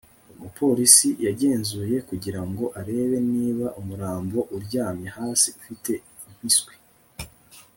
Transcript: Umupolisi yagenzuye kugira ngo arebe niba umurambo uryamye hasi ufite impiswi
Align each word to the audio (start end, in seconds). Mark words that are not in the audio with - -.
Umupolisi 0.33 1.09
yagenzuye 1.25 1.95
kugira 2.09 2.41
ngo 2.49 2.63
arebe 2.79 3.17
niba 3.33 3.67
umurambo 3.79 4.37
uryamye 4.55 5.07
hasi 5.17 5.47
ufite 5.59 5.91
impiswi 6.27 6.73